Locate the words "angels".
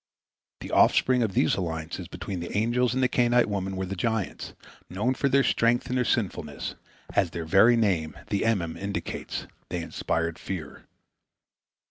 2.57-2.95